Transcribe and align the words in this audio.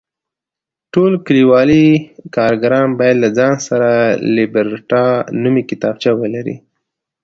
ټول 0.93 1.11
کلیوالي 1.25 1.85
کارګران 2.35 2.87
باید 2.99 3.17
له 3.23 3.29
ځان 3.37 3.55
سره 3.67 3.89
لیبرټا 4.35 5.05
نومې 5.41 5.63
کتابچه 5.69 6.11
ولري. 6.21 6.55